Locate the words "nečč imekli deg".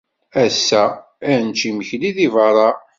1.43-2.31